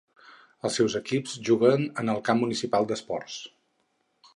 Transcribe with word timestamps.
Els 0.69 0.79
seus 0.79 0.95
equips 1.01 1.35
juguen 1.49 1.85
en 2.05 2.13
el 2.17 2.25
Camp 2.31 2.43
Municipal 2.49 2.89
d'Esports. 2.93 3.41